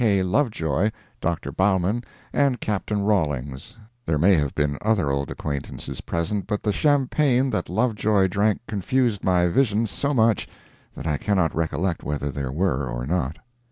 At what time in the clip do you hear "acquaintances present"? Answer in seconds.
5.29-6.47